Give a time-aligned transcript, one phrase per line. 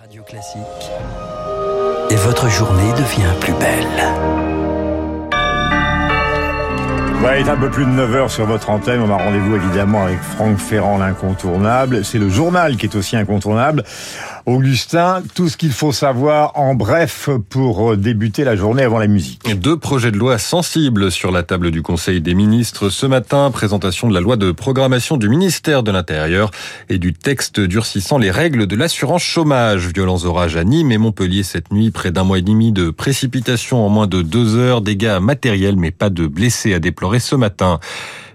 [0.00, 0.60] Radio Classique.
[2.10, 3.86] Et votre journée devient plus belle.
[7.24, 9.00] Ouais, il est un peu plus de 9h sur votre antenne.
[9.00, 12.04] On a rendez-vous évidemment avec Franck Ferrand, l'incontournable.
[12.04, 13.82] C'est le journal qui est aussi incontournable.
[14.48, 19.42] Augustin, tout ce qu'il faut savoir en bref pour débuter la journée avant la musique.
[19.60, 23.50] Deux projets de loi sensibles sur la table du Conseil des ministres ce matin.
[23.50, 26.50] Présentation de la loi de programmation du ministère de l'Intérieur
[26.88, 29.88] et du texte durcissant les règles de l'assurance chômage.
[29.88, 31.90] Violents orages à Nîmes et Montpellier cette nuit.
[31.90, 34.80] Près d'un mois et demi de précipitations en moins de deux heures.
[34.80, 37.80] Dégâts matériels mais pas de blessés à déplorer ce matin.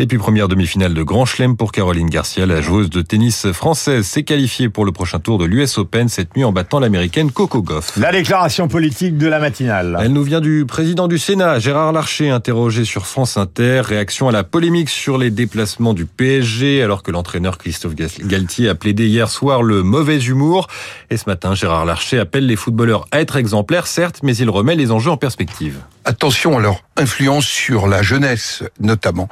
[0.00, 4.06] Et puis première demi-finale de Grand Chelem pour Caroline Garcia, la joueuse de tennis française
[4.06, 7.62] s'est qualifiée pour le prochain tour de l'US Open cette nuit en battant l'américaine Coco
[7.62, 7.96] Goff.
[7.96, 9.98] La déclaration politique de la matinale.
[10.00, 13.80] Elle nous vient du président du Sénat, Gérard Larcher, interrogé sur France Inter.
[13.84, 18.76] Réaction à la polémique sur les déplacements du PSG, alors que l'entraîneur Christophe Galtier a
[18.76, 20.68] plaidé hier soir le mauvais humour.
[21.10, 24.76] Et ce matin, Gérard Larcher appelle les footballeurs à être exemplaires, certes, mais il remet
[24.76, 25.80] les enjeux en perspective.
[26.08, 29.28] Attention à leur influence sur la jeunesse, notamment.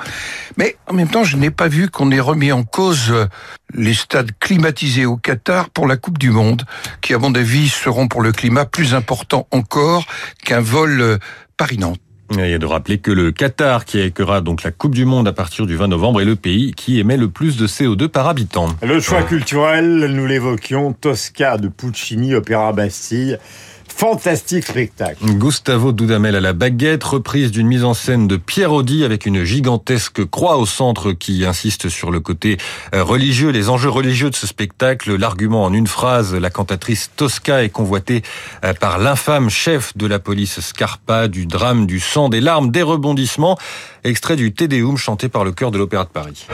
[0.59, 3.15] Mais en même temps, je n'ai pas vu qu'on ait remis en cause
[3.73, 6.65] les stades climatisés au Qatar pour la Coupe du Monde,
[7.01, 10.05] qui à mon avis seront pour le climat plus importants encore
[10.45, 11.19] qu'un vol
[11.57, 11.99] Paris-Nantes.
[12.33, 15.29] Il y a de rappeler que le Qatar, qui accueillera donc la Coupe du Monde
[15.29, 18.29] à partir du 20 novembre, est le pays qui émet le plus de CO2 par
[18.29, 18.69] habitant.
[18.83, 23.39] Le choix culturel, nous l'évoquions, Tosca de Puccini, Opéra Bastille.
[23.89, 25.25] Fantastique spectacle.
[25.25, 29.45] Gustavo Dudamel à la baguette, reprise d'une mise en scène de Pierre Audi avec une
[29.45, 32.59] gigantesque croix au centre qui insiste sur le côté
[32.95, 35.17] euh, religieux, les enjeux religieux de ce spectacle.
[35.17, 38.23] L'argument en une phrase, la cantatrice Tosca est convoitée
[38.65, 42.83] euh, par l'infâme chef de la police Scarpa, du drame, du sang, des larmes, des
[42.83, 43.59] rebondissements.
[44.05, 46.47] Extrait du Tédéum chanté par le chœur de l'Opéra de Paris.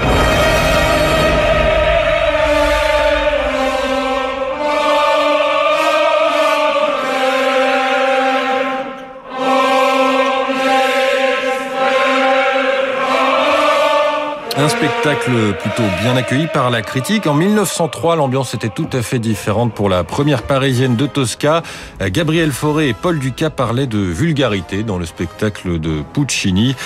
[14.54, 17.26] Un spectacle plutôt bien accueilli par la critique.
[17.26, 21.62] En 1903, l'ambiance était tout à fait différente pour la première parisienne de Tosca.
[22.00, 26.76] Gabriel Fauré et Paul Ducas parlaient de vulgarité dans le spectacle de Puccini.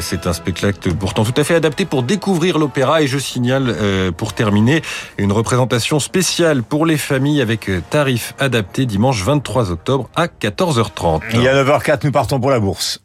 [0.00, 4.12] C'est un spectacle pourtant tout à fait adapté pour découvrir l'opéra et je signale euh,
[4.12, 4.82] pour terminer
[5.16, 11.22] une représentation spéciale pour les familles avec tarif adapté dimanche 23 octobre à 14h30.
[11.32, 13.00] Il y a 9h04, nous partons pour la bourse.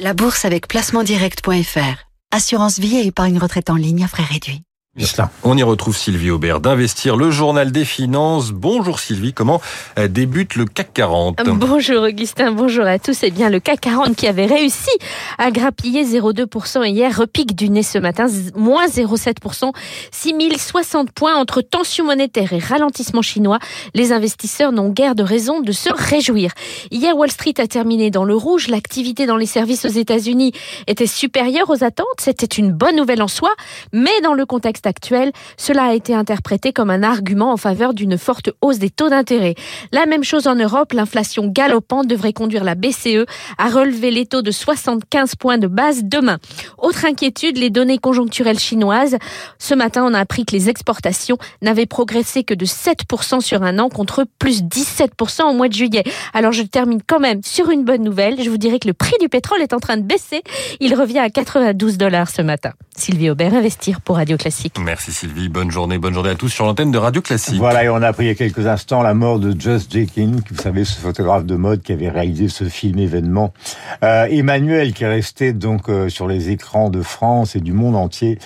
[0.00, 4.62] La bourse avec placementdirect.fr Assurance vie et épargne retraite en ligne à frais réduits.
[5.44, 8.50] On y retrouve Sylvie Aubert d'Investir, le journal des finances.
[8.50, 9.60] Bonjour Sylvie, comment
[9.96, 13.22] euh, débute le CAC 40 Bonjour Augustin, bonjour à tous.
[13.22, 14.90] Eh bien, le CAC 40 qui avait réussi
[15.38, 18.26] à grappiller 0,2% hier repique du nez ce matin,
[18.56, 19.72] moins 0,7%,
[20.10, 23.60] 6060 points entre tension monétaire et ralentissement chinois.
[23.94, 26.50] Les investisseurs n'ont guère de raison de se réjouir.
[26.90, 28.66] Hier, Wall Street a terminé dans le rouge.
[28.66, 30.52] L'activité dans les services aux États-Unis
[30.88, 32.06] était supérieure aux attentes.
[32.18, 33.50] C'était une bonne nouvelle en soi,
[33.92, 34.87] mais dans le contexte
[35.56, 39.54] cela a été interprété comme un argument en faveur d'une forte hausse des taux d'intérêt.
[39.92, 43.26] La même chose en Europe, l'inflation galopante devrait conduire la BCE
[43.58, 46.38] à relever les taux de 75 points de base demain.
[46.78, 49.16] Autre inquiétude, les données conjoncturelles chinoises.
[49.58, 53.78] Ce matin, on a appris que les exportations n'avaient progressé que de 7% sur un
[53.78, 56.04] an contre plus 17% au mois de juillet.
[56.34, 58.42] Alors je termine quand même sur une bonne nouvelle.
[58.42, 60.42] Je vous dirais que le prix du pétrole est en train de baisser.
[60.80, 62.72] Il revient à 92 dollars ce matin.
[62.96, 64.77] Sylvie Aubert, Investir pour Radio Classique.
[64.78, 67.58] Merci Sylvie, bonne journée, bonne journée à tous sur l'antenne de Radio Classique.
[67.58, 70.36] Voilà, et on a appris il y a quelques instants la mort de Just Jekin,
[70.50, 73.52] vous savez, ce photographe de mode qui avait réalisé ce film événement.
[74.04, 77.96] Euh, Emmanuel qui est resté donc euh, sur les écrans de France et du monde
[77.96, 78.38] entier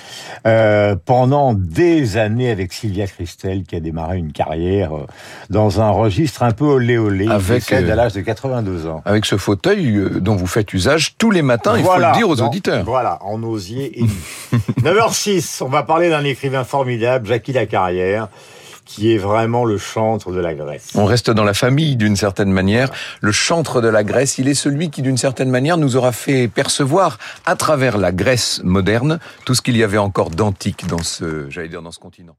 [0.46, 5.06] euh, pendant des années avec Sylvia Christel qui a démarré une carrière euh,
[5.50, 9.02] dans un registre un peu olé olé, avec à l'âge de 82 ans.
[9.04, 12.40] Avec ce fauteuil dont vous faites usage tous les matins, il faut le dire aux
[12.40, 12.84] auditeurs.
[12.84, 14.06] Voilà, en osier et
[14.82, 18.28] 9h06, on va parler d'un écrivain formidable, Jackie Lacarrière
[18.84, 20.90] qui est vraiment le chantre de la Grèce.
[20.94, 22.90] On reste dans la famille d'une certaine manière.
[23.20, 26.48] Le chantre de la Grèce, il est celui qui d'une certaine manière nous aura fait
[26.48, 31.48] percevoir à travers la Grèce moderne tout ce qu'il y avait encore d'antique dans ce,
[31.48, 32.36] j'allais dire, dans ce continent.